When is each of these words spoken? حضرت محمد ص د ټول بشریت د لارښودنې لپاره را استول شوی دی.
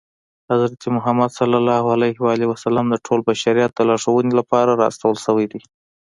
حضرت 0.51 0.81
محمد 0.95 1.29
ص 1.37 1.39
د 2.91 2.95
ټول 3.05 3.19
بشریت 3.29 3.71
د 3.75 3.79
لارښودنې 3.89 4.33
لپاره 4.39 4.71
را 4.79 4.85
استول 4.89 5.17
شوی 5.25 5.45
دی. 5.51 5.61